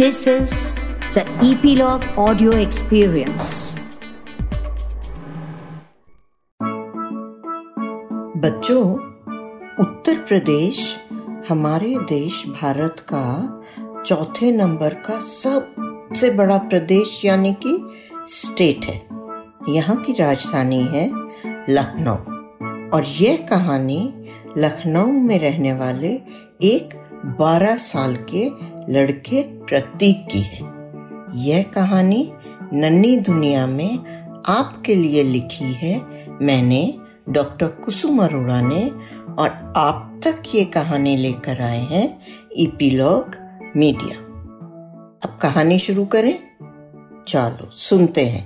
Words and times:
This 0.00 0.26
is 0.26 0.52
the 1.14 1.24
Epilogue 1.42 2.04
Audio 2.16 2.52
Experience. 2.56 3.48
बच्चों, 8.44 8.84
उत्तर 9.84 10.14
प्रदेश, 10.28 10.78
हमारे 11.48 11.94
देश 12.08 12.42
भारत 12.62 13.04
का 13.12 13.24
चौथे 14.06 14.50
नंबर 14.52 14.94
का 15.06 15.18
सबसे 15.32 16.30
बड़ा 16.36 16.58
प्रदेश 16.70 17.20
यानी 17.24 17.52
कि 17.66 17.76
स्टेट 18.36 18.86
है 18.86 18.96
यहाँ 19.74 19.96
की 20.04 20.12
राजधानी 20.20 20.82
है 20.94 21.06
लखनऊ 21.70 22.88
और 22.96 23.04
यह 23.20 23.46
कहानी 23.50 24.02
लखनऊ 24.58 25.12
में 25.20 25.38
रहने 25.38 25.72
वाले 25.72 26.20
एक 26.66 26.98
12 27.40 27.76
साल 27.80 28.16
के 28.32 28.48
लड़के 28.88 29.42
प्रतीक 29.42 30.26
की 30.32 30.40
है। 30.40 30.60
यह 31.40 31.62
कहानी 31.62 32.32
नन्ही 32.72 33.16
दुनिया 33.16 33.66
में 33.66 33.98
आपके 34.48 34.94
लिए 34.94 35.22
लिखी 35.22 35.72
है। 35.74 35.98
मैंने 36.42 36.82
डॉक्टर 37.28 37.68
कुसुम 37.84 38.22
अरोड़ा 38.22 38.60
ने 38.60 38.82
और 39.32 39.72
आप 39.76 40.20
तक 40.24 40.42
ये 40.54 40.64
कहानी 40.64 41.16
लेकर 41.16 41.60
आए 41.62 41.80
हैं 41.80 42.06
इपीलॉग 42.56 43.36
मीडिया। 43.76 44.16
अब 45.22 45.38
कहानी 45.42 45.78
शुरू 45.78 46.04
करें। 46.04 46.38
चलो, 47.28 47.70
सुनते 47.70 48.24
हैं। 48.26 48.44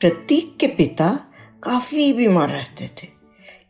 प्रतीक 0.00 0.56
के 0.60 0.66
पिता 0.66 1.08
काफ़ी 1.62 2.12
बीमार 2.12 2.48
रहते 2.48 2.90
थे, 2.98 3.08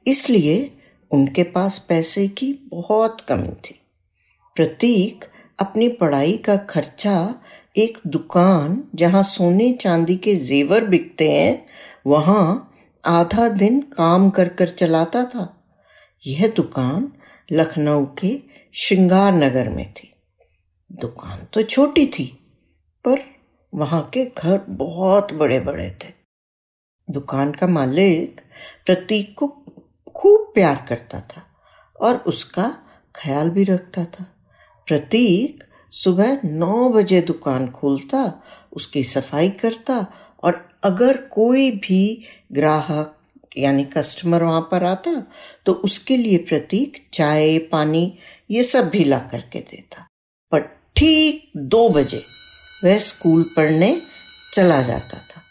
इसलिए 0.07 0.70
उनके 1.11 1.43
पास 1.43 1.79
पैसे 1.89 2.27
की 2.29 2.53
बहुत 2.70 3.20
कमी 3.20 3.53
थी। 3.65 3.81
प्रतीक 4.57 5.25
अपनी 5.59 5.89
पढ़ाई 5.89 6.37
का 6.37 6.57
खर्चा 6.57 7.35
एक 7.77 7.98
दुकान 8.07 8.83
जहाँ 8.95 9.23
सोने 9.23 9.73
चांदी 9.73 10.17
के 10.17 10.34
जेवर 10.34 10.84
बिकते 10.84 11.31
हैं, 11.33 11.67
वहाँ 12.06 12.75
आधा 13.05 13.48
दिन 13.48 13.81
काम 13.81 14.31
कर 14.31 14.48
कर 14.48 14.69
चलाता 14.69 15.25
था। 15.25 15.55
यह 16.27 16.53
दुकान 16.56 17.12
लखनऊ 17.53 18.06
के 18.06 18.42
श्रृंगार 18.75 19.33
नगर 19.33 19.69
में 19.69 19.92
थी। 19.92 20.12
दुकान 20.91 21.47
तो 21.53 21.62
छोटी 21.62 22.06
थी, 22.06 22.27
पर 23.05 23.19
वहाँ 23.73 24.03
के 24.14 24.25
घर 24.25 24.64
बहुत 24.69 25.33
बड़े 25.33 25.61
बड़े 25.61 25.91
थे। 26.05 26.12
दुकान 27.09 27.53
का 27.53 27.67
मालिक 27.67 28.41
प्रतीक 28.86 29.34
को 29.39 29.48
खूब 30.17 30.53
प्यार 30.55 30.84
करता 30.89 31.20
था 31.20 31.42
और 32.01 32.17
उसका 32.17 32.75
ख्याल 33.14 33.51
भी 33.51 33.64
रखता 33.64 34.05
था। 34.05 34.27
प्रतीक 34.89 35.64
सुबह 35.92 36.41
नौ 36.44 36.89
बजे 36.91 37.20
दुकान 37.20 37.69
खोलता, 37.70 38.42
उसकी 38.72 39.03
सफ़ाई 39.03 39.50
करता 39.50 40.06
और 40.42 40.67
अगर 40.84 41.17
कोई 41.33 41.70
भी 41.70 42.22
ग्राहक 42.53 43.14
यानी 43.56 43.84
कस्टमर 43.84 44.42
वहाँ 44.42 44.61
पर 44.70 44.84
आता 44.84 45.12
तो 45.67 45.72
उसके 45.72 46.17
लिए 46.17 46.39
प्रतीक 46.39 47.06
चाय, 47.12 47.58
पानी, 47.58 48.19
ये 48.50 48.62
सब 48.62 48.89
भी 48.89 49.05
ला 49.05 49.19
करके 49.19 49.61
देता। 49.61 50.06
पर 50.53 50.61
ठीक 50.97 51.50
दो 51.56 51.89
बजे 51.89 52.23
वह 52.84 52.98
स्कूल 52.98 53.42
पढ़ने 53.56 53.97
चला 54.55 54.80
जाता 54.83 55.19
था। 55.19 55.42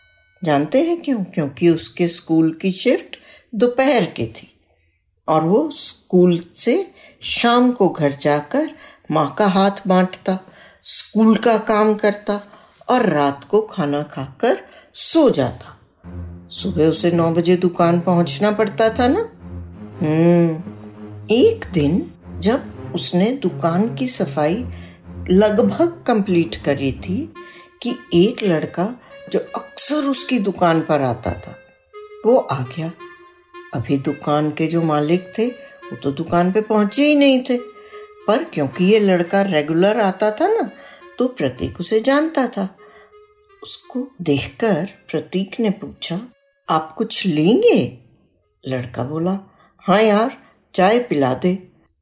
जानते 0.43 0.83
हैं 0.83 1.01
क्यों? 1.01 1.23
क्योंकि 1.23 1.69
उसके 1.69 2.07
स्कूल 2.07 2.51
की 2.61 2.71
शिफ्ट 2.71 3.17
दोपहर 3.55 4.05
की 4.05 4.27
थी 4.27 4.51
और 5.27 5.43
वो 5.43 5.69
स्कूल 5.71 6.43
से 6.55 6.91
शाम 7.21 7.71
को 7.71 7.89
घर 7.89 8.15
जाकर 8.21 8.69
माँ 9.09 9.33
का 9.39 9.47
हाथ 9.47 9.87
बांटता, 9.87 10.37
स्कूल 10.83 11.37
का 11.37 11.57
काम 11.57 11.93
करता 11.95 12.39
और 12.89 13.05
रात 13.05 13.43
को 13.43 13.61
खाना 13.61 14.01
खाकर 14.03 14.57
सो 14.93 15.29
जाता। 15.29 15.73
सुबह 16.51 16.87
उसे 16.87 17.11
नौ 17.11 17.29
बजे 17.31 17.55
दुकान 17.57 17.99
पहुँचना 17.99 18.51
पड़ता 18.51 18.89
था 18.89 19.07
ना? 19.07 19.19
हम्म 20.01 21.25
एक 21.31 21.65
दिन 21.73 22.11
जब 22.39 22.91
उसने 22.95 23.31
दुकान 23.31 23.95
की 23.95 24.07
सफ़ाई 24.07 24.65
लगभग 25.31 26.03
कंप्लीट 26.07 26.55
करी 26.55 26.91
थी 26.91 27.33
कि 27.81 27.95
एक 28.13 28.43
लड़का 28.43 28.87
जो 29.31 29.39
अक्सर 29.55 30.05
उसकी 30.05 30.39
दुकान 30.39 30.81
पर 30.81 31.01
आता 31.01 31.31
था, 31.31 31.55
वो 32.25 32.37
आ 32.37 32.61
गया। 32.67 32.91
अभी 33.75 33.97
दुकान 33.97 34.49
के 34.51 34.67
जो 34.67 34.81
मालिक 34.81 35.31
थे, 35.37 35.47
वो 35.47 35.95
तो 35.95 36.11
दुकान 36.11 36.51
पे 36.51 36.61
पहुँचे 36.61 37.07
ही 37.07 37.15
नहीं 37.15 37.43
थे। 37.49 37.57
पर 38.27 38.43
क्योंकि 38.43 38.85
ये 38.85 38.99
लड़का 38.99 39.41
रेगुलर 39.43 39.99
आता 39.99 40.31
था 40.31 40.47
ना 40.47 40.69
तो 41.19 41.27
प्रतीक 41.27 41.79
उसे 41.79 41.99
जानता 41.99 42.45
था। 42.47 42.67
उसको 43.63 44.07
देखकर 44.21 44.87
प्रतीक 45.09 45.59
ने 45.59 45.69
पूछा, 45.71 46.19
आप 46.69 46.93
कुछ 46.97 47.25
लेंगे? 47.27 47.97
लड़का 48.63 49.03
बोला 49.03 49.39
हाँ 49.83 50.01
यार, 50.01 50.37
चाय 50.73 50.99
पिला 50.99 51.33
दे। 51.33 51.53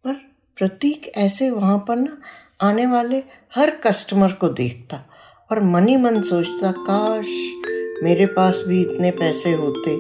पर 0.06 0.14
प्रतीक 0.58 1.12
ऐसे 1.18 1.50
वहाँ 1.50 1.78
पर 1.88 1.96
ना 1.96 2.18
आने 2.62 2.86
वाले 2.86 3.24
हर 3.56 3.70
कस्टमर 3.84 4.32
को 4.32 4.50
देखता 4.50 5.04
और 5.50 5.62
मनी 5.64 5.96
मन 5.98 6.22
सोचता, 6.22 6.72
काश 6.72 7.28
मेरे 8.04 8.26
पास 8.28 8.64
भी 8.68 8.82
इतने 8.82 9.12
पैसे 9.12 9.52
होते 9.54 9.96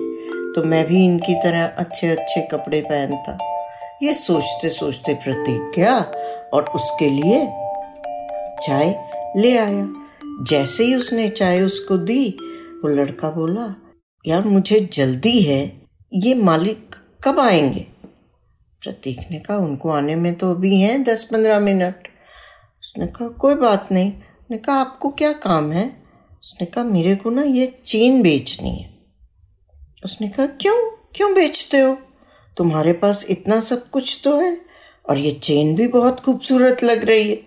तो 0.53 0.63
मैं 0.63 0.85
भी 0.87 1.03
इनकी 1.05 1.33
तरह 1.35 1.65
अच्छे 1.65 2.07
अच्छे 2.07 2.41
कपड़े 2.51 2.81
पहनता। 2.81 3.37
ये 4.03 4.13
सोचते 4.13 4.69
सोचते 4.69 5.13
प्रतीक 5.13 5.72
गया 5.75 6.00
और 6.53 6.63
उसके 6.63 7.09
लिए 7.09 7.47
चाय 8.67 9.09
ले 9.38 9.57
आया। 9.57 9.94
जैसे 10.44 10.83
ही 10.83 10.95
उसने 10.95 11.28
चाय 11.28 11.61
उसको 11.61 11.97
दी, 11.97 12.38
वो 12.84 12.88
लड़का 12.88 13.29
बोला, 13.29 13.75
यार, 14.28 14.41
मुझे 14.41 14.89
जल्दी 14.94 15.41
है, 15.41 15.81
ये 16.13 16.34
मालिक 16.34 16.95
कब 17.23 17.39
आएँगे? 17.39 17.88
प्रतीक 18.81 19.19
ने 19.31 19.39
कहा, 19.39 19.57
उनको 19.57 19.89
आने 19.89 20.16
में 20.16 20.35
तो 20.35 20.51
अभी 20.51 20.81
हैं 20.81 21.03
दस 21.03 21.23
पंद्रह 21.23 21.59
मिनट। 21.59 22.07
उसने 22.84 23.07
कहा, 23.07 23.28
कोई 23.28 23.55
बात 23.55 23.91
नहीं। 23.91 24.13
ने 24.51 24.57
कहा, 24.57 24.75
आपको 24.75 25.09
क्या 25.09 25.31
काम 25.31 25.72
है? 25.72 26.03
उसने 26.44 26.66
कहा, 26.66 26.84
मेरे 26.84 27.16
को 27.16 27.29
ना 27.29 27.44
ये 27.44 27.79
चेन 27.85 28.22
बेचनी 28.22 28.75
है। 28.75 28.97
उसने 30.05 30.28
कहा, 30.28 30.45
क्यों? 30.45 30.91
क्यों 31.16 31.34
बेचते 31.34 31.79
हो? 31.79 31.97
तुम्हारे 32.57 32.93
पास 32.93 33.25
इतना 33.29 33.59
सब 33.59 33.89
कुछ 33.89 34.19
तो 34.23 34.35
है? 34.39 34.57
और 35.05 35.17
ये 35.17 35.31
चेन 35.31 35.75
भी 35.75 35.88
बहुत 35.88 36.19
खूबसूरत 36.19 36.83
लग 36.83 37.03
रही 37.03 37.29
है। 37.29 37.39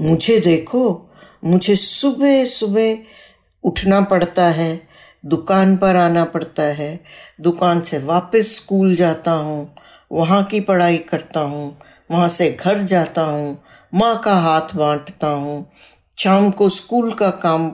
मुझे 0.00 0.38
देखो, 0.40 1.10
मुझे 1.44 1.76
सुबह 1.76 2.44
सुबह 2.44 2.98
उठना 3.64 4.00
पड़ता 4.00 4.48
है, 4.48 4.88
दुकान 5.26 5.76
पर 5.76 5.96
आना 5.96 6.24
पड़ता 6.24 6.62
है, 6.62 7.00
दुकान 7.40 7.80
से 7.80 7.98
वापस 7.98 8.54
स्कूल 8.56 8.94
जाता 8.96 9.32
हूँ, 9.32 9.74
वहाँ 10.12 10.42
की 10.44 10.60
पढ़ाई 10.60 10.98
करता 10.98 11.40
हूँ, 11.40 11.78
वहाँ 12.10 12.28
से 12.28 12.50
घर 12.50 12.82
जाता 12.82 13.22
हूँ, 13.22 13.58
माँ 13.94 14.16
का 14.20 14.34
हाथ 14.34 14.74
बांटता 14.74 15.28
हूँ, 15.28 15.70
शाम 16.18 16.50
को 16.50 16.68
स्कूल 16.68 17.12
का 17.12 17.30
काम 17.30 17.68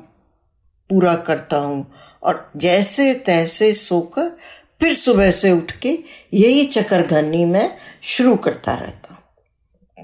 पूरा 0.90 1.14
करता 1.16 1.56
हूँ, 1.56 1.86
और 2.22 2.50
जैसे 2.56 3.12
तैसे 3.14 3.72
सोकर 3.72 4.36
फिर 4.80 4.94
सुबह 4.94 5.30
से 5.30 5.50
उठ 5.52 5.72
के 5.72 5.98
यही 6.34 6.64
चक्करघनी 6.66 7.44
में 7.44 7.76
शुरू 8.02 8.34
करता 8.36 8.74
रहता। 8.74 9.18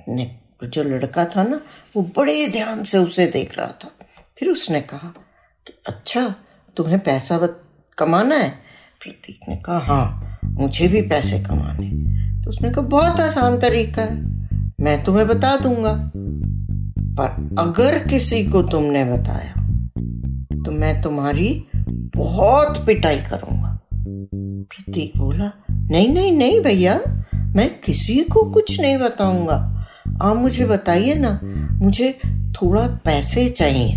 ने, 0.09 0.31
जो 0.65 0.83
लड़का 0.83 1.25
था 1.27 1.43
ना, 1.45 1.61
वो 1.97 2.03
बड़े 2.17 2.47
ध्यान 2.49 2.83
से 2.85 2.99
उसे 2.99 3.27
देख 3.27 3.59
रहा 3.59 3.73
था। 3.85 3.91
फिर 4.39 4.49
उसने 4.49 4.81
कहा 4.81 5.13
कि 5.67 5.73
अच्छा 5.89 6.35
तुम्हें 6.77 6.99
पैसा 6.99 7.39
बत, 7.39 7.61
कमाना 7.99 8.35
है? 8.35 8.51
प्रतीक 9.03 9.41
ने 9.49 9.57
कहा 9.57 9.79
हाँ 9.79 10.39
मुझे 10.45 10.89
भी 10.89 11.03
पैसे 11.03 11.39
कमाने 11.41 11.89
तो 12.45 12.51
उसने 12.51 12.71
कहा, 12.71 12.81
बहुत 12.83 13.21
आसान 13.21 13.59
तरीका 13.61 14.03
है, 14.03 14.17
मैं 14.81 15.03
तुम्हें 15.05 15.27
बता 15.29 15.57
दूँगा। 15.57 15.93
पर 17.19 17.57
अगर 17.59 17.99
किसी 18.09 18.45
को 18.45 18.63
तुमने 18.63 19.05
बताया 19.05 19.53
तो 20.65 20.71
मैं 20.73 21.01
तुम्हारी 21.03 21.49
बहुत 22.17 22.85
पिटाई 22.87 23.17
करूँगा। 23.23 23.60
प्रतीक 24.91 25.13
बोला। 25.17 25.51
नहीं 25.71 26.09
नहीं 26.15 26.33
नहीं 26.33 26.61
भैया, 26.61 27.01
मैं 27.57 27.69
किसी 27.81 28.15
को 28.21 28.43
कुछ 28.51 28.81
नहीं 28.81 28.99
बताऊँगा। 28.99 29.87
आप 30.23 30.37
मुझे 30.37 30.67
बताइए 30.67 31.15
ना, 31.15 31.41
मुझे 31.83 32.19
थोड़ा 32.53 32.87
पैसे 33.05 33.49
चाहिए। 33.49 33.93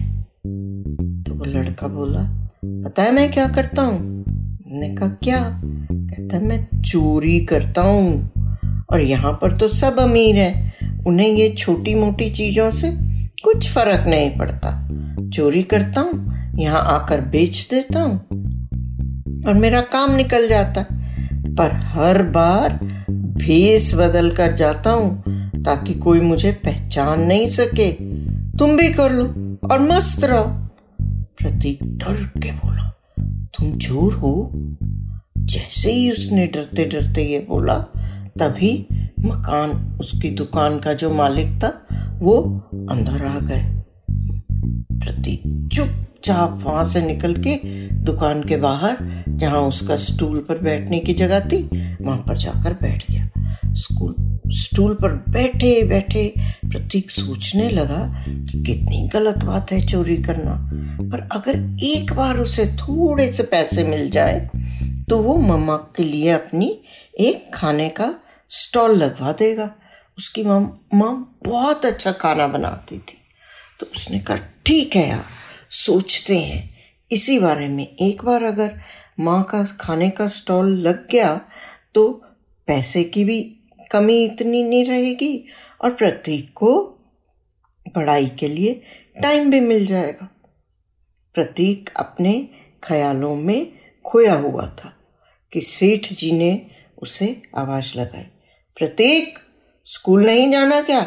तो 1.24 1.34
वो 1.34 1.46
लड़का 1.46 1.88
बोला, 1.88 2.22
पता 2.66 3.04
है 3.04 3.12
मैं 3.12 3.32
क्या 3.32 3.48
करता 3.48 3.82
हूँ? 3.82 4.00
मैंने 4.68 4.96
कहा, 4.96 5.08
क्या? 5.08 5.62
कहता 5.92 6.38
है, 6.38 6.44
मैं 6.44 6.82
चोरी 6.82 7.40
करता 7.40 7.82
हूँ। 7.82 8.32
और 8.92 9.02
यहाँ 9.02 9.34
पर 9.34 9.58
तो 9.58 9.68
सब 9.68 10.00
अमीर 10.00 10.36
हैं। 10.36 11.04
उन्हें 11.06 11.28
ये 11.28 11.50
छोटी 11.58 11.96
मोटी 11.96 12.30
चीज़ों 12.30 12.72
से 12.72 12.92
कुछ 13.44 13.70
फ़र्क 13.72 14.08
नहीं 14.08 14.38
पड़ता। 14.38 14.90
चोरी 15.30 15.64
करता 15.64 16.02
हूँ, 16.02 16.14
यहाँ 16.60 16.82
आकर 16.86 17.22
बेच 17.22 17.68
देता 17.72 18.02
हूँ। 18.02 18.33
और 19.48 19.54
मेरा 19.54 19.82
काम 19.82 20.16
निकल 20.16 20.48
जाता। 20.48 20.86
पर 21.58 21.72
हर 21.76 22.24
बार 22.24 22.80
भेस 23.12 23.96
बदल 23.96 24.32
कर 24.32 24.52
जाता 24.52 24.90
हूँ, 24.90 25.24
ताकि 25.64 25.94
कोई 25.94 26.20
मुझे 26.20 26.52
पहचान 26.52 27.22
नहीं 27.22 27.48
सके। 27.48 27.92
तुम 28.58 28.78
भी 28.78 28.90
कर 28.90 29.12
लो 29.12 29.26
और 29.72 29.80
मस्त 29.80 30.24
रहो। 30.24 30.44
प्रतीक 31.02 31.80
डर 31.84 32.40
के 32.40 32.52
बोला, 32.52 32.94
तुम 33.58 33.78
चोर 33.78 34.14
हो? 34.14 34.52
जैसे 35.38 35.92
ही 35.92 36.12
उसने 36.12 36.48
डरते 36.48 36.86
डरते 36.86 37.24
ये 37.24 37.40
बोला, 37.50 37.76
तभी 38.40 38.88
मकान, 39.20 39.98
उसकी 40.00 40.30
दुकान 40.30 40.80
का 40.80 40.94
जो 40.94 41.14
मालिक 41.14 41.60
था, 41.64 41.88
वो 42.20 42.38
अंदर 42.90 43.26
आ 43.26 43.40
गए। 43.40 43.64
प्रतीक 45.00 45.44
चुपचाप 46.24 46.60
वहाँ 46.64 46.84
से 46.88 47.02
निकल 47.02 47.34
के 47.38 47.56
दुकान 48.04 48.44
के 48.44 48.58
बाहर, 48.58 48.98
जहाँ 49.30 49.62
उसका 49.62 49.96
स्टूल 49.96 50.40
पर 50.40 50.58
बैठने 50.58 51.00
की 51.00 51.14
जगह 51.14 51.40
थी, 51.50 51.58
वहाँ 52.02 52.18
पर 52.18 52.38
जाकर 52.38 52.74
बैठ 52.82 53.04
गया। 53.12 53.74
स्कूल, 53.76 54.14
स्टूल 54.56 54.94
पर 54.94 55.14
बैठे 55.30 55.72
बैठे 55.88 56.34
प्रतीक 56.38 57.12
सोचने 57.12 57.70
लगा 57.70 58.00
कि 58.28 58.64
कितनी 58.64 59.08
गलत 59.14 59.44
बात 59.46 59.72
है 59.72 59.80
चोरी 59.88 60.18
करना। 60.24 60.56
पर 61.04 61.28
अगर 61.32 61.60
एक 61.86 62.14
बार 62.14 62.40
उसे 62.40 62.66
थोड़े 62.78 63.32
से 63.34 63.44
पैसे 63.44 63.84
मिल 63.84 64.10
जाए 64.10 64.40
तो 65.10 65.18
वो 65.20 65.38
मम्मा 65.38 65.78
के 65.98 66.04
लिए 66.04 66.30
अपनी 66.30 66.72
एक 67.20 67.50
खाने 67.54 67.90
का 67.90 68.14
स्टॉल 68.52 68.96
लगवा 68.98 69.32
देगा। 69.34 69.70
उसकी 70.18 70.44
माँ 70.44 70.60
माँ 70.94 71.14
बहुत 71.46 71.86
अच्छा 71.86 72.12
खाना 72.14 72.48
बनाती 72.48 72.98
थी। 72.98 73.18
तो 73.80 73.86
उसने 73.96 74.20
कहा, 74.20 74.38
ठीक 74.66 74.96
है 74.96 75.08
यार 75.10 75.26
सोचते 75.74 76.38
हैं। 76.38 76.70
इसी 77.12 77.40
बारे 77.40 77.68
में 77.68 77.86
एक 77.86 78.24
बार 78.24 78.44
अगर 78.44 78.80
माँ 79.20 79.44
का 79.44 79.64
खाने 79.80 80.10
का 80.10 80.28
स्टॉल 80.28 80.68
लग 80.78 81.08
गया 81.10 81.36
तो 81.96 82.10
पैसे 82.68 83.04
की 83.04 83.24
भी 83.24 83.42
कमी 83.92 84.24
इतनी 84.26 84.64
नहीं 84.64 84.86
रहेगी 84.86 85.46
और 85.82 85.94
प्रतीक 85.94 86.54
को 86.54 86.76
पढ़ाई 87.96 88.28
के 88.30 88.48
लिए 88.48 88.74
टाइम 89.22 89.50
भी 89.52 89.60
मिल 89.60 89.86
जाएगा। 89.86 90.30
प्रतीक 91.36 91.90
अपने 91.98 92.34
ख्यालों 92.84 93.36
में 93.36 93.72
खोया 94.06 94.34
हुआ 94.34 94.68
था 94.76 94.94
कि 95.52 95.62
सेठ 95.62 96.14
जी 96.14 96.32
ने 96.32 96.52
उसे 96.98 97.42
आवाज़ 97.58 97.98
लगाई 97.98 98.24
प्रतीक 98.78 99.40
स्कूल 99.88 100.26
नहीं 100.26 100.52
जाना 100.52 100.82
क्या? 100.82 101.06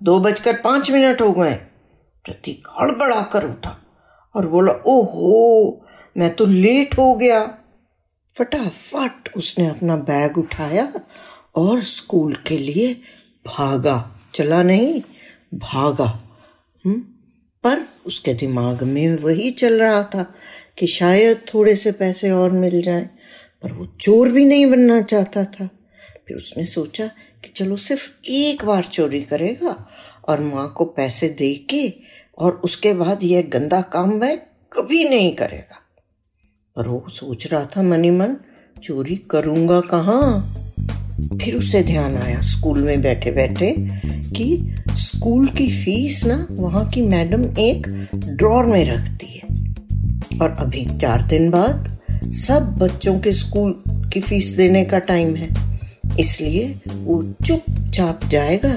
दो 0.00 0.18
बजकर 0.20 0.60
पाँच 0.60 0.90
मिनट 0.90 1.20
हो 1.20 1.32
गए। 1.32 1.54
प्रतीक 2.24 2.66
हड़बड़ा 2.80 3.22
कर 3.22 3.44
उठा। 3.44 3.76
और 4.34 4.46
बोला, 4.46 4.72
ओहो, 4.72 5.86
मैं 6.16 6.34
तो 6.34 6.46
लेट 6.46 6.98
हो 6.98 7.14
गया। 7.14 7.58
फटाफट 8.38 9.36
उसने 9.36 9.66
अपना 9.66 9.96
बैग 9.96 10.38
उठाया 10.38 10.92
और 11.56 11.84
स्कूल 11.84 12.36
के 12.46 12.58
लिए 12.58 12.94
भागा। 13.46 14.20
चला 14.34 14.62
नहीं, 14.62 15.02
भागा। 15.54 16.38
हुँ? 16.86 16.94
पर 17.64 17.88
उसके 18.06 18.34
दिमाग 18.34 18.82
में 18.82 19.16
वही 19.16 19.50
चल 19.50 19.80
रहा 19.80 20.02
था 20.02 20.34
कि 20.78 20.86
शायद 20.86 21.40
थोड़े 21.54 21.76
से 21.76 21.92
पैसे 21.92 22.30
और 22.30 22.50
मिल 22.50 22.82
जाएँ, 22.82 23.10
पर 23.62 23.72
वो 23.72 23.86
चोर 24.00 24.28
भी 24.28 24.44
नहीं 24.44 24.66
बनना 24.66 25.00
चाहता 25.00 25.44
था। 25.44 25.68
फिर 26.28 26.36
उसने 26.36 26.66
सोचा 26.66 27.06
कि 27.44 27.48
चलो 27.48 27.76
सिर्फ़ 27.76 28.10
एक 28.28 28.64
बार 28.64 28.84
चोरी 28.84 29.22
करेगा 29.22 29.88
और 30.28 30.40
माँ 30.40 30.74
को 30.76 30.84
पैसे 30.84 31.28
दे 31.28 31.54
के 31.54 31.88
और 32.38 32.60
उसके 32.64 32.94
बाद 32.94 33.24
यह 33.24 33.42
गंदा 33.52 33.80
काम 33.80 34.10
वह 34.10 34.34
कभी 34.72 35.08
नहीं 35.08 35.34
करेगा। 35.34 35.78
पर 36.76 36.88
वो 36.88 37.06
सोच 37.08 37.52
रहा 37.52 37.64
था 37.64 37.82
मनी 37.82 38.10
मन 38.10 38.36
चोरी 38.82 39.16
करूँगा 39.16 39.80
कहाँ? 39.80 40.54
फिर 41.44 41.54
उसे 41.54 41.82
ध्यान 41.82 42.16
आया 42.16 42.40
स्कूल 42.40 42.82
में 42.82 43.02
बैठे 43.02 43.30
बैठे 43.30 43.74
कि 44.06 44.74
स्कूल 44.90 45.48
की 45.48 45.84
फ़ीस 45.84 46.24
ना 46.26 46.46
वहाँ 46.50 46.88
की 46.88 47.02
मैडम 47.02 47.58
एक 47.58 48.08
ड्रॉर 48.14 48.66
में 48.66 48.84
रखती 48.84 49.26
है। 49.26 49.74
और 50.42 50.50
अभी 50.50 50.86
चार 50.98 51.22
दिन 51.22 51.50
बाद 51.50 51.98
सब 52.24 52.76
बच्चों 52.78 53.20
के 53.20 53.32
स्कूल 53.32 53.82
की 53.88 54.20
फ़ीस 54.20 54.48
देने 54.48 54.84
का 54.84 54.98
टाइम 54.98 55.36
है। 55.36 55.80
इसलिए 56.20 56.80
वो 56.94 57.34
चुपचाप 57.46 58.20
जाएगा, 58.24 58.72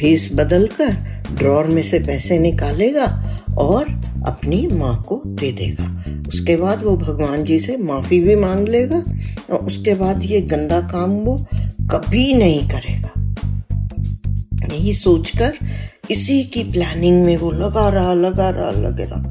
फ़ीस 0.00 0.30
बदल 0.34 0.66
कर 0.66 1.15
ड्रॉर 1.38 1.66
में 1.66 1.82
से 1.82 1.98
पैसे 1.98 2.38
निकालेगा 2.38 3.38
और 3.58 3.84
अपनी 4.26 4.66
माँ 4.66 5.04
को 5.08 5.22
दे 5.26 5.52
देगा। 5.52 6.04
उसके 6.28 6.56
बाद 6.56 6.82
वो 6.82 6.96
भगवान 6.96 7.44
जी 7.44 7.58
से 7.58 7.76
माफ़ी 7.76 8.20
भी 8.20 8.36
मांग 8.36 8.68
लेगा 8.68 9.04
और 9.50 9.58
उसके 9.58 9.94
बाद 9.94 10.24
ये 10.24 10.40
गंदा 10.40 10.80
काम 10.80 11.10
वो 11.10 11.46
कभी 11.90 12.34
नहीं 12.34 12.68
करेगा। 12.68 13.12
यही 14.74 14.92
सोचकर 14.92 15.54
इसी 16.10 16.44
की 16.44 16.64
प्लानिंग 16.64 17.24
में 17.24 17.36
वो 17.36 17.50
लगा 17.50 17.88
रहा 17.88 18.14
लगा 18.14 18.50
रहा 18.50 18.70
लगे 18.70 19.04
रहा। 19.04 19.22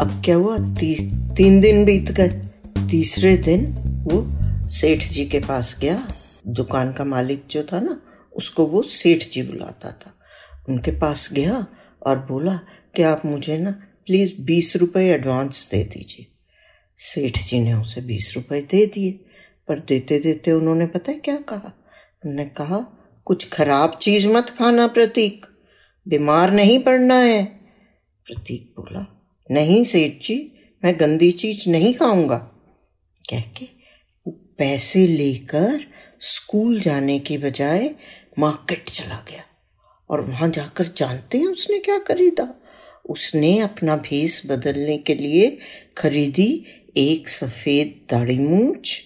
अब 0.00 0.22
क्या 0.24 0.36
हुआ? 0.36 0.58
ती, 0.58 1.10
तीन 1.36 1.60
दिन 1.60 1.84
बीत 1.84 2.12
गए। 2.12 2.28
तीसरे 2.90 3.36
दिन 3.36 3.76
वो 4.10 4.26
सेठ 4.68 5.04
जी 5.04 5.24
के 5.24 5.38
पास 5.38 5.78
गया। 5.80 6.08
दुकान 6.48 6.92
का 6.92 7.04
मालिक 7.04 7.44
जो 7.50 7.62
था 7.62 7.80
ना 7.80 8.00
उसको 8.36 8.66
वो 8.66 8.82
सेठ 8.82 9.28
जी 9.32 9.42
बुलाता 9.42 9.90
था। 9.90 10.14
उनके 10.68 10.90
पास 10.90 11.32
गया 11.32 11.66
और 12.06 12.18
बोला 12.18 12.60
कि 12.96 13.02
आप 13.02 13.22
मुझे 13.24 13.58
ना 13.58 13.70
प्लीज़ 14.06 14.40
बीस 14.40 14.76
रुपये 14.76 15.10
एडवांस 15.10 15.70
दे 15.70 15.84
दीजिए। 15.84 16.26
सेठ 16.98 17.38
जी 17.38 17.60
ने 17.60 17.74
उसे 17.74 18.00
बीस 18.00 18.32
रुपये 18.36 18.60
दे 18.60 18.86
दिए, 18.86 19.12
पर 19.68 19.80
देते 19.80 20.18
देते 20.18 20.52
उन्होंने 20.52 20.86
पता 20.86 21.12
है 21.12 21.18
क्या 21.18 21.36
कहा? 21.36 21.72
उन्होंने 22.24 22.44
कहा, 22.44 22.98
कुछ 23.24 23.50
खराब 23.50 23.98
चीज़ 24.02 24.28
मत 24.28 24.50
खाना 24.50 24.86
प्रतीक, 24.86 25.46
बीमार 26.08 26.50
नहीं 26.50 26.78
पड़ना 26.78 27.14
है। 27.14 27.44
प्रतीक 28.26 28.74
बोला, 28.76 29.22
नहीं 29.50 29.84
सेठ 29.84 30.22
जी, 30.22 30.52
मैं 30.84 31.00
गंदी 31.00 31.30
चीज़ 31.30 31.70
नहीं 31.70 31.94
खाऊँगा। 31.94 32.36
कह 33.30 33.40
के 33.40 33.64
वो 34.26 34.32
पैसे 34.58 35.06
लेकर 35.06 35.84
स्कूल 36.20 36.80
जाने 36.80 37.18
की 37.18 37.38
बजाय 37.38 37.94
मार्केट 38.38 38.90
चला 38.90 39.24
गया। 39.30 39.44
और 40.12 40.20
वहाँ 40.20 40.48
जाकर 40.48 40.84
जानते 40.96 41.38
हैं 41.38 41.46
उसने 41.46 41.78
क्या 41.78 41.98
खरीदा। 41.98 42.60
उसने 43.10 43.58
अपना 43.58 43.96
भेस 43.96 44.42
बदलने 44.46 44.98
के 44.98 45.14
लिए 45.14 45.58
खरीदी 45.98 46.64
एक 46.96 47.28
सफ़ेद 47.28 48.14
दाढ़ी 48.14 48.38
मूछ, 48.38 49.04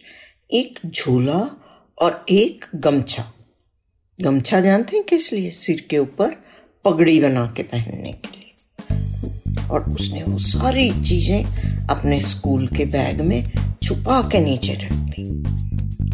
एक 0.52 0.78
झोला 0.86 1.62
और 2.02 2.26
एक 2.28 2.64
गमछा। 2.74 3.32
गमछा 4.20 4.60
जानते 4.60 4.96
हैं 4.96 5.06
किस 5.06 5.32
लिए? 5.32 5.50
सिर 5.50 5.86
के 5.90 5.98
ऊपर 5.98 6.34
पगड़ी 6.84 7.20
बना 7.20 7.54
के 7.56 7.62
पहनने 7.62 8.12
के 8.12 8.36
लिए। 8.36 8.52
और 9.70 9.90
उसने 9.90 10.22
वो 10.22 10.38
सारी 10.38 11.02
चीज़ें 11.02 11.44
अपने 11.88 12.20
स्कूल 12.20 12.66
के 12.66 12.84
बैग 12.84 13.20
में 13.20 13.50
छुपा 13.82 14.28
के 14.28 14.40
नीचे 14.40 14.72
रख 14.72 14.92
दी 14.92 15.40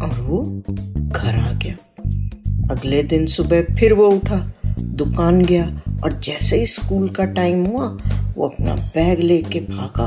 और 0.01 0.21
वो 0.21 0.63
घर 1.09 1.35
आ 1.35 1.51
गया। 1.51 1.75
अगले 2.71 3.03
दिन 3.03 3.25
सुबह 3.25 3.61
फिर 3.61 3.93
वो 3.93 4.09
उठा। 4.09 4.53
दुकान 4.79 5.45
गया 5.45 5.81
और 6.03 6.19
जैसे 6.23 6.57
ही 6.57 6.65
स्कूल 6.65 7.09
का 7.09 7.25
टाइम 7.25 7.65
हुआ, 7.65 7.97
वो 8.37 8.47
अपना 8.47 8.75
बैग 8.75 9.19
लेके 9.19 9.59
भागा 9.59 10.05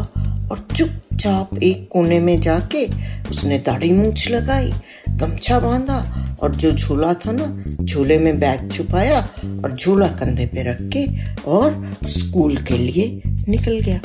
और 0.50 0.66
चुपचाप 0.76 1.62
एक 1.62 1.88
कोने 1.92 2.20
में 2.20 2.40
जाके 2.40 2.87
उसने 3.30 3.58
दाढ़ी 3.58 3.92
मूछ 3.92 4.30
लगाई, 4.30 4.73
गमछा 5.08 5.58
बांधा 5.58 6.23
और 6.42 6.54
जो 6.54 6.73
झूला 6.73 7.14
था 7.14 7.32
ना, 7.32 7.64
झूले 7.85 8.18
में 8.18 8.38
बैग 8.40 8.70
छुपाया 8.70 9.20
और 9.64 9.76
झूला 9.80 10.06
कंधे 10.06 10.46
पे 10.46 10.62
रख 10.62 10.78
के 10.80 11.06
और 11.50 11.96
स्कूल 12.04 12.56
के 12.56 12.78
लिए 12.78 13.23
निकल 13.49 13.80
गया। 13.80 14.00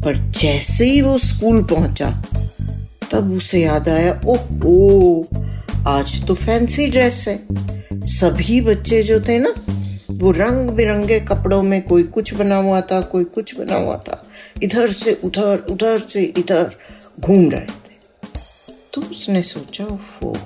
पर 0.00 0.30
जैसे 0.30 0.86
ही 0.86 1.00
वो 1.00 1.18
स्कूल 1.18 1.62
पहुँचा, 1.62 2.24
तब 3.12 3.32
उसे 3.32 3.62
याद 3.62 3.88
आया, 3.88 4.20
ओहो! 4.26 5.28
आज 5.88 6.26
तो 6.26 6.34
फैंसी 6.34 6.86
ड्रेस 6.86 7.28
है। 7.28 7.46
सभी 8.04 8.60
बच्चे 8.60 9.02
जो 9.02 9.20
थे 9.20 9.38
ना, 9.38 9.54
वो 10.10 10.30
रंग 10.30 10.70
बिरंगे 10.70 11.20
कपड़ों 11.20 11.62
में 11.62 11.82
कोई 11.82 12.02
कुछ 12.02 12.34
बना 12.34 12.56
हुआ 12.56 12.80
था, 12.80 13.00
कोई 13.00 13.24
कुछ 13.24 13.54
बना 13.54 13.74
हुआ 13.74 13.96
था। 13.98 14.26
इधर 14.62 14.86
से 14.86 15.20
उधर 15.24 15.66
उधर 15.70 15.98
से 15.98 16.22
इधर 16.22 16.76
घूम 17.20 17.50
रहे 17.50 17.66
थे। 17.66 18.32
तो 18.94 19.00
उसने 19.00 19.42
सोचा, 19.42 19.84
ओफो, 19.84 20.36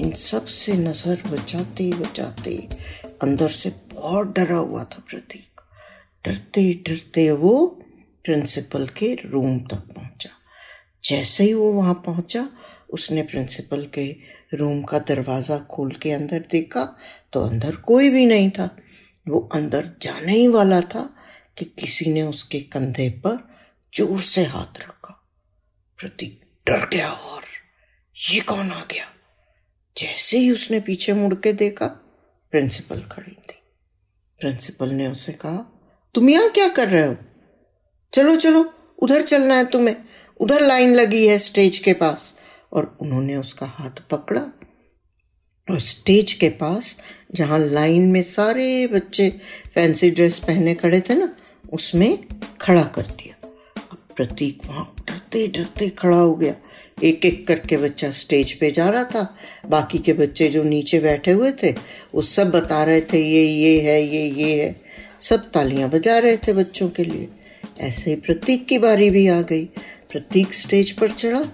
इन 0.00 0.12
सबसे 0.12 0.72
नज़र 0.72 1.22
बचाते 1.30 1.90
बचाते 1.92 2.68
अंदर 3.22 3.48
से 3.48 3.72
बहुत 3.94 4.26
डरा 4.26 4.56
हुआ 4.56 4.84
था 4.84 5.02
प्रतीक। 5.10 5.60
डरते 6.24 6.72
डरते 6.88 7.30
वो 7.30 7.66
प्रिंसिपल 8.24 8.86
के 8.86 9.14
रूम 9.24 9.58
तक 9.58 9.82
पहुँचा। 9.96 10.30
जैसे 11.04 11.44
ही 11.44 11.54
वो 11.54 11.72
वहाँ 11.72 12.02
पहुँचा, 12.06 12.48
उसने 12.92 13.22
प्रिंसिपल 13.22 13.88
के 13.94 14.35
रूम 14.52 14.82
का 14.82 14.98
दरवाज़ा 14.98 15.58
खोल 15.58 15.92
के 15.92 16.12
अंदर 16.12 16.44
देखा 16.50 16.84
तो 17.32 17.40
अंदर 17.40 17.76
कोई 17.76 18.10
भी 18.10 18.26
नहीं 18.26 18.50
था। 18.50 18.76
वो 19.26 19.48
अंदर 19.54 19.90
जाने 20.02 20.32
ही 20.32 20.48
वाला 20.48 20.80
था 20.80 21.02
कि 21.58 21.64
किसी 21.64 22.12
ने 22.12 22.22
उसके 22.22 22.60
कंधे 22.60 23.08
पर 23.08 23.38
ज़ोर 23.92 24.20
से 24.20 24.44
हाथ 24.44 24.78
रखा। 24.78 25.12
प्रतीक 25.98 26.40
डर 26.66 26.88
गया 26.88 27.10
और 27.10 27.42
ये 28.16 28.40
कौन 28.40 28.70
आ 28.70 28.84
गया? 28.84 29.04
जैसे 29.96 30.38
ही 30.38 30.50
उसने 30.50 30.80
पीछे 30.80 31.12
मुड़ 31.12 31.34
के 31.34 31.52
देखा, 31.52 31.86
प्रिंसिपल 32.52 33.00
खड़ी 33.12 33.32
थी। 33.32 33.60
प्रिंसिपल 34.40 34.88
ने 34.88 35.06
उसे 35.08 35.32
कहा, 35.32 35.56
तुम 36.14 36.28
यहाँ 36.30 36.50
क्या 36.50 36.68
कर 36.68 36.88
रहे 36.88 37.06
हो? 37.06 37.16
चलो 38.12 38.36
चलो, 38.36 38.74
उधर 38.98 39.22
चलना 39.22 39.54
है 39.54 39.64
तुम्हें। 39.64 39.96
उधर 40.40 40.60
लाइन 40.60 40.94
लगी 40.94 41.26
है 41.26 41.38
स्टेज 41.38 41.78
के 41.78 41.92
पास। 41.92 42.36
और 42.76 42.98
उन्होंने 43.00 43.36
उसका 43.36 43.66
हाथ 43.66 44.02
पकड़ा 44.10 44.40
और 45.70 45.78
स्टेज 45.80 46.32
के 46.32 46.48
पास, 46.48 47.00
जहाँ 47.34 47.58
लाइन 47.58 48.02
में 48.02 48.22
सारे 48.22 48.86
बच्चे 48.86 49.30
फैंसी 49.74 50.10
ड्रेस 50.10 50.38
पहने 50.38 50.74
खड़े 50.74 51.00
थे 51.00 51.14
ना, 51.14 51.36
उसमें 51.72 52.18
खड़ा 52.60 52.82
कर 52.82 53.02
दिया। 53.02 53.48
अब 53.92 53.98
प्रतीक 54.16 54.66
वहाँ 54.66 54.94
डरते 55.08 55.46
डरते 55.46 55.88
खड़ा 55.88 56.16
हो 56.16 56.34
गया। 56.34 56.54
एक 57.04 57.24
एक 57.24 57.46
करके 57.46 57.76
बच्चा 57.76 58.10
स्टेज 58.10 58.52
पे 58.52 58.70
जा 58.70 58.88
रहा 58.88 59.04
था। 59.04 59.36
बाकी 59.66 59.98
के 59.98 60.12
बच्चे 60.12 60.48
जो 60.48 60.62
नीचे 60.62 61.00
बैठे 61.00 61.30
हुए 61.30 61.52
थे, 61.52 61.72
वो 62.14 62.22
सब 62.22 62.50
बता 62.50 62.84
रहे 62.84 63.00
थे, 63.00 63.18
ये 63.18 63.44
ये 63.46 63.80
है, 63.80 64.14
ये 64.14 64.30
ये 64.30 64.62
है। 64.62 64.80
सब 65.20 65.50
तालियाँ 65.50 65.90
बजा 65.90 66.18
रहे 66.18 66.36
थे 66.36 66.52
बच्चों 66.52 66.88
के 66.88 67.04
लिए। 67.04 67.28
ऐसे 67.80 68.10
ही 68.10 68.16
प्रतीक 68.16 68.66
की 68.66 68.78
बारी 68.78 69.10
भी 69.10 69.28
आ 69.28 69.40
गई। 69.40 69.64
प्रतीक 70.10 70.54
स्टेज 70.54 70.90
पर 70.90 71.10
चढ़ा 71.10 71.44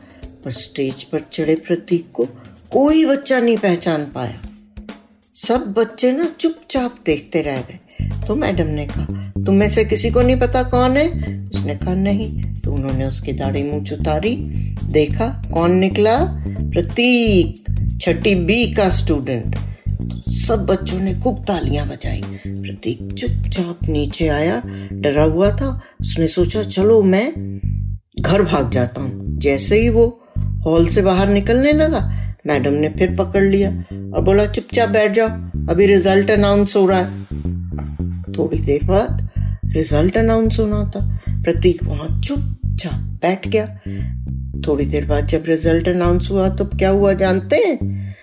पर 0.44 0.52
स्टेज 0.52 1.04
पर 1.04 1.20
चढ़े 1.32 1.54
प्रतीक 1.54 2.12
को 2.12 2.24
कोई 2.70 3.04
बच्चा 3.04 3.40
नहीं 3.40 3.56
पहचान 3.56 4.04
पाया। 4.04 4.40
सब 5.34 5.74
बच्चे 5.78 6.12
ना 6.12 6.34
चुपचाप 6.40 6.96
देखते 7.06 7.42
रह 7.42 7.60
गए। 7.60 7.78
तो 8.26 8.36
मैडम 8.36 8.66
ने 8.66 8.86
कहा, 8.86 9.32
तुम 9.44 9.54
में 9.54 9.70
से 9.70 9.84
किसी 9.84 10.10
को 10.10 10.22
नहीं 10.22 10.40
पता 10.40 10.62
कौन 10.62 10.96
है? 10.96 11.08
उसने 11.48 11.74
कहा, 11.74 11.94
नहीं। 11.94 12.42
तो 12.42 12.72
उन्होंने 12.72 13.04
उसकी 13.04 13.32
दाढ़ी 13.32 13.62
मुँह 13.62 13.84
उतारी। 13.92 14.36
देखा, 14.84 15.42
कौन 15.52 15.72
निकला? 15.72 16.18
प्रतीक, 16.48 17.64
छठी 18.00 18.34
बी 18.34 18.72
का 18.72 18.88
स्टूडेंट 18.88 19.56
सब 20.28 20.66
बच्चों 20.66 21.00
ने 21.00 21.14
खूब 21.14 21.44
तालियाँ 21.44 21.88
बजाई। 21.88 22.22
प्रतीक 22.46 23.12
चुपचाप 23.12 23.78
नीचे 23.88 24.28
आया, 24.28 24.62
डरा 24.92 25.24
हुआ 25.24 25.50
था। 25.50 25.80
उसने 26.00 26.28
सोचा, 26.28 26.62
चलो 26.62 27.02
मैं 27.02 27.32
घर 28.20 28.42
भाग 28.42 28.70
जाता 28.70 29.00
हूँ। 29.00 29.38
जैसे 29.38 29.80
ही 29.80 29.88
वो 29.88 30.21
हॉल 30.64 30.86
से 30.88 31.02
बाहर 31.02 31.28
निकलने 31.28 31.72
लगा। 31.72 32.34
मैडम 32.46 32.72
ने 32.72 32.88
फिर 32.88 33.16
पकड़ 33.16 33.42
लिया 33.42 33.70
और 34.14 34.20
बोला, 34.20 34.46
चुपचाप 34.46 34.88
बैठ 34.88 35.12
जाओ, 35.12 35.28
अभी 35.70 35.86
रिज़ल्ट 35.86 36.30
अनाउंस 36.30 36.76
हो 36.76 36.86
रहा 36.86 36.98
है। 36.98 37.22
थोड़ी 38.32 38.58
देर 38.58 38.84
बाद 38.84 39.28
रिज़ल्ट 39.66 40.16
अनाउंस 40.16 40.58
होना 40.58 40.84
था। 40.84 41.20
प्रतीक 41.28 41.84
वहाँ 41.84 42.20
चुपचाप 42.20 43.00
बैठ 43.22 43.48
गया। 43.48 43.66
थोड़ी 44.60 44.86
देर 44.86 45.04
बाद 45.04 45.26
जब 45.26 45.44
रिज़ल्ट 45.48 45.88
अनाउंस 45.88 46.30
हुआ 46.30 46.48
तो 46.48 46.64
क्या 46.64 46.88
हुआ 46.88 47.12
जानते 47.12 47.56
हैं? 47.56 48.16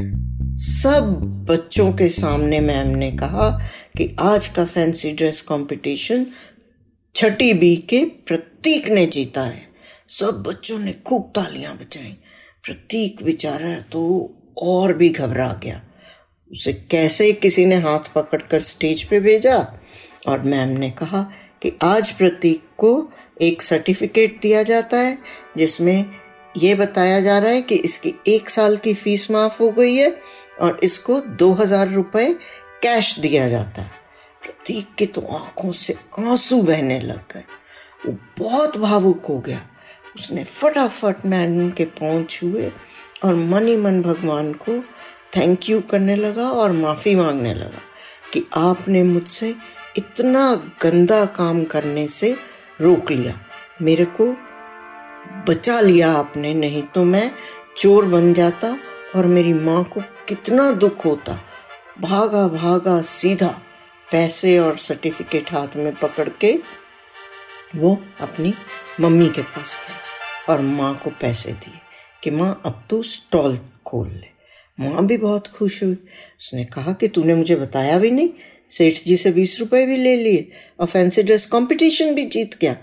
सब 0.56 1.22
बच्चों 1.50 1.94
के 1.94 2.10
सामने 2.10 2.60
मैम 2.60 2.88
ने 2.88 3.12
कहा 3.12 3.50
कि 3.98 4.16
आज 4.20 4.48
का 4.48 4.66
फैंसी 4.66 5.12
ड्रेस 5.12 5.42
कंपटीशन 5.42 6.26
छठी 7.16 7.54
बी 7.54 7.76
के 7.76 8.06
प्रतीक 8.06 8.90
ने 8.90 9.06
जीता 9.06 9.42
है। 9.42 9.62
सब 10.10 10.44
बच्चों 10.48 10.80
ने 10.80 10.92
खूब 10.92 11.32
तालियाँ 11.36 11.74
बजाई। 11.74 12.18
प्रतीक 12.70 13.24
बेचारा 13.24 13.74
तो 13.82 14.02
और 14.58 14.94
भी 14.94 15.10
घबरा 15.10 15.48
गया। 15.64 15.82
उसे 16.52 16.74
कैसे 16.92 17.32
किसी 17.34 17.66
ने 17.66 17.76
हाथ 17.76 18.14
पकड़कर 18.16 18.60
स्टेज 18.60 19.04
पे 19.04 19.20
भेजा? 19.20 19.58
और 20.28 20.42
मैम 20.42 20.70
ने 20.70 20.90
कहा 20.90 21.22
कि 21.62 21.72
आज 21.84 22.12
प्रतीक 22.12 22.64
को 22.78 22.92
एक 23.42 23.62
सर्टिफिकेट 23.62 24.40
दिया 24.42 24.62
जाता 24.64 24.98
है, 24.98 25.18
जिसमें 25.58 26.06
यह 26.58 26.76
बताया 26.76 27.20
जा 27.22 27.38
रहा 27.38 27.52
है 27.52 27.62
कि 27.62 27.76
इसकी 27.76 28.14
एक 28.28 28.50
साल 28.50 28.78
की 28.78 28.94
फ़ीस 28.94 29.30
माफ़ 29.32 29.62
हो 29.64 29.72
गई 29.72 29.96
है 29.96 30.16
और 30.62 30.80
इसको 30.84 31.20
दो 31.20 31.52
हज़ार 31.54 31.88
रुपये 31.88 32.34
कैश 32.84 33.20
दिया 33.20 33.48
जाता 33.50 33.82
है। 33.82 33.92
प्रतीक 34.42 34.94
की 34.98 35.06
तो 35.06 35.22
आँखों 35.22 35.72
से 35.72 35.96
आँसू 36.20 36.62
बहने 36.62 37.00
लग 37.00 37.34
गए। 37.34 37.44
वो 38.06 38.18
बहुत 38.40 38.78
भावुक 38.78 39.26
हो 39.26 39.40
गया। 39.40 39.68
उसने 40.16 40.44
फटाफट 40.44 41.26
मैडम 41.26 41.70
के 41.70 41.86
पाँव 41.86 42.24
छुए 42.24 42.72
और 43.24 43.36
मन 43.36 43.68
ही 43.68 43.76
मन 43.78 44.02
भगवान 44.02 44.54
को 44.54 44.80
थैंक 45.38 45.70
यू 45.70 45.82
करने 45.82 46.16
लगा 46.16 46.50
और 46.50 46.72
माफ़ी 46.72 47.16
मांगने 47.16 47.54
लगा 47.54 47.82
कि 48.34 48.46
आपने 48.54 49.04
मुझसे 49.04 49.56
इतना 49.98 50.56
गंदा 50.82 51.26
काम 51.26 51.64
करने 51.64 52.08
से 52.08 52.36
रोक 52.82 53.12
लिया। 53.12 53.40
मेरे 53.82 54.06
को 54.06 54.26
बचा 55.48 55.82
लिया 55.82 56.12
आपने, 56.12 56.54
नहीं 56.54 56.84
तो 56.84 57.04
मैं 57.04 57.32
चोर 57.78 58.06
बन 58.06 58.34
जाता 58.34 58.78
और 59.16 59.26
मेरी 59.26 59.54
माँ 59.54 59.84
को 59.84 60.02
कितना 60.28 60.72
दुख 60.72 61.06
होता। 61.06 61.40
भागा 62.02 62.48
भागा 62.48 63.02
सीधा 63.02 63.60
पैसे 64.12 64.58
और 64.60 64.78
सर्टिफिकेट 64.78 65.52
हाथ 65.52 65.68
में 65.76 65.94
पकड़ 65.96 66.30
के 66.30 66.60
वो 67.76 68.04
अपनी 68.20 68.54
मम्मी 69.02 69.30
के 69.30 69.42
पास 69.42 69.80
गया 69.88 70.54
और 70.54 70.62
माँ 70.62 71.02
को 71.04 71.10
पैसे 71.10 71.52
दिए 71.52 71.74
कि 72.24 72.32
माँ, 72.32 72.62
अब 72.66 72.88
तू 72.90 73.04
स्टॉल 73.04 73.60
खोल 73.86 74.10
ले। 74.10 74.40
माँ 74.84 75.06
भी 75.06 75.18
बहुत 75.18 75.48
खुश 75.48 75.84
हुई। 75.84 75.94
उसने 76.42 76.66
कहा 76.66 76.94
कि 76.94 77.08
तूने 77.08 77.36
मुझे 77.36 77.56
बताया 77.56 78.00
भी 78.00 78.12
नहीं, 78.12 78.30
सेठ 78.70 79.04
जी 79.04 79.18
से 79.18 79.32
बीस 79.32 79.60
रुपए 79.60 79.86
भी 79.86 79.98
ले 79.98 80.16
लिए 80.16 80.52
और 80.80 80.88
फैंसी 80.88 81.24
ड्रेस 81.24 81.46
कंपटीशन 81.46 82.16
भी 82.16 82.26
जीत 82.26 82.60
गया। 82.62 82.74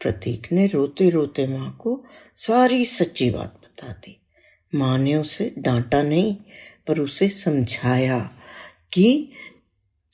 प्रतीक 0.00 0.52
ने 0.52 0.66
रोते 0.66 1.10
रोते 1.10 1.46
माँ 1.46 1.78
को 1.80 2.04
सारी 2.36 2.84
सच्ची 2.84 3.30
बात 3.30 3.60
बता 3.64 3.88
दी। 3.88 4.20
माँ 4.74 4.98
ने 4.98 5.14
उसे 5.14 5.54
डांटा 5.58 6.02
नहीं, 6.02 6.36
पर 6.88 6.98
उसे 6.98 7.28
समझाया 7.28 8.18
कि 8.92 9.32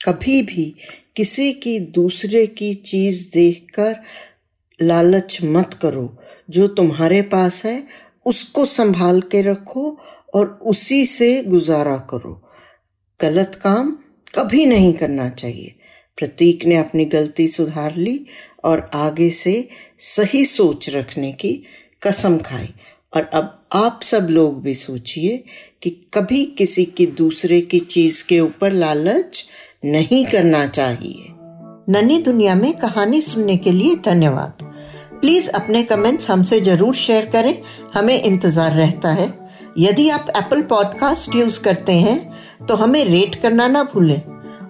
कभी 0.06 0.42
भी 0.42 0.74
किसी 1.20 1.52
की 1.52 1.78
दूसरे 1.78 2.46
की 2.46 2.74
चीज़ 2.74 3.32
देखकर 3.32 3.96
लालच 4.82 5.38
मत 5.44 5.74
करो। 5.74 6.16
जो 6.50 6.68
तुम्हारे 6.68 7.22
पास 7.22 7.66
है, 7.66 7.86
उसको 8.26 8.64
संभाल 8.64 9.20
के 9.20 9.42
रखो 9.42 9.98
और 10.34 10.58
उसी 10.62 11.06
से 11.06 11.42
गुजारा 11.42 11.96
करो। 11.96 12.48
गलत 13.20 13.60
काम 13.62 13.98
कभी 14.34 14.66
नहीं 14.66 14.92
करना 14.92 15.28
चाहिए। 15.28 15.74
प्रतीक 16.16 16.64
ने 16.64 16.76
अपनी 16.76 17.04
गलती 17.04 17.48
सुधार 17.48 17.96
ली 17.96 18.26
और 18.64 18.90
आगे 18.94 19.30
से 19.30 19.68
सही 19.98 20.44
सोच 20.44 20.90
रखने 20.90 21.32
की 21.32 21.64
कसम 22.02 22.38
खाई। 22.38 22.68
और 23.16 23.22
अब 23.22 23.68
आप 23.72 24.00
सब 24.02 24.26
लोग 24.30 24.62
भी 24.62 24.74
सोचिए 24.74 25.44
कि 25.82 25.90
कभी 26.14 26.44
किसी 26.58 26.84
की 26.84 27.06
दूसरे 27.06 27.60
की 27.60 27.78
चीज़ 27.80 28.24
के 28.28 28.40
ऊपर 28.40 28.72
लालच 28.72 29.44
नहीं 29.84 30.24
करना 30.24 30.66
चाहिए। 30.66 31.26
नन्ही 31.88 32.20
दुनिया 32.22 32.54
में 32.54 32.72
कहानी 32.72 33.20
सुनने 33.20 33.56
के 33.56 33.72
लिए 33.72 33.94
धन्यवाद। 34.04 34.64
प्लीज़ 35.20 35.48
अपने 35.50 35.82
कमेंट्स 35.82 36.30
हमसे 36.30 36.60
ज़रूर 36.60 36.94
शेयर 36.94 37.26
करें। 37.26 37.62
हमें 37.94 38.22
इंतज़ार 38.22 38.72
रहता 38.72 39.12
है। 39.12 39.28
यदि 39.78 40.08
आप 40.08 40.26
एप्पल 40.36 40.62
पॉडकास्ट 40.62 41.34
यूज़ 41.34 41.60
करते 41.60 41.92
हैं 41.92 42.66
तो 42.66 42.74
हमें 42.74 43.04
रेट 43.04 43.34
करना 43.34 43.68
ना 43.68 43.82
भूलें। 43.84 44.20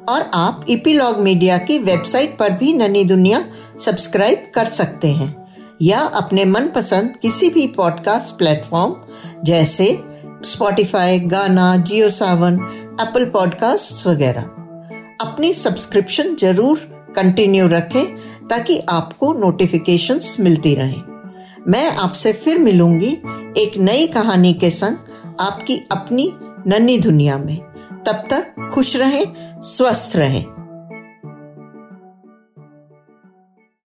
और 0.08 0.30
आप 0.34 0.64
इपीलॉग 0.68 1.18
मीडिया 1.18 1.58
की 1.58 1.78
वेबसाइट 1.78 2.36
पर 2.38 2.52
भी 2.52 2.72
ननी 2.72 3.04
दुनिया 3.04 3.44
सब्सक्राइब 3.80 4.50
कर 4.54 4.66
सकते 4.68 5.08
हैं। 5.08 5.34
या 5.82 5.98
अपने 5.98 6.44
मनपसंद 6.44 7.14
किसी 7.22 7.50
भी 7.50 7.66
पॉडकास्ट 7.66 8.36
प्लेटफॉर्म 8.38 8.94
जैसे 9.44 9.86
स्पॉटिफाई 10.44 11.18
गाना 11.18 11.76
जियो 11.76 12.08
सावन 12.10 12.54
एप्पल 13.00 13.24
पॉडकास्ट 13.24 14.06
वगैरह। 14.06 14.42
अपनी 15.20 15.54
सब्सक्रिप्शन 15.54 16.34
ज़रूर 16.36 16.78
कंटिन्यू 17.16 17.66
रखें, 17.68 18.16
ताकि 18.48 18.78
आपको 18.88 19.32
नोटिफिकेशंस 19.32 20.36
मिलती 20.40 20.74
रहें। 20.74 21.02
मैं 21.68 21.90
आपसे 21.96 22.32
फिर 22.32 22.58
मिलूँगी 22.58 23.12
एक 23.56 23.76
नई 23.78 24.06
कहानी 24.06 24.54
के 24.54 24.70
संग 24.70 24.96
आपकी 25.40 25.76
अपनी 25.92 26.32
नन्ही 26.66 26.98
दुनिया 26.98 27.38
में। 27.38 27.56
तब 28.06 28.24
तक 28.32 28.70
खुश 28.74 28.96
रहें, 28.96 29.24
स्वस्थ 29.62 30.16
रहें। 30.16 30.44